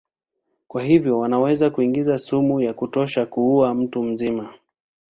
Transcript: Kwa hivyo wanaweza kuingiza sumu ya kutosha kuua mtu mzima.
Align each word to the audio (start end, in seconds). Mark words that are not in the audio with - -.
Kwa 0.67 0.81
hivyo 0.83 1.19
wanaweza 1.19 1.69
kuingiza 1.69 2.17
sumu 2.17 2.61
ya 2.61 2.73
kutosha 2.73 3.25
kuua 3.25 3.73
mtu 3.75 4.03
mzima. 4.03 4.53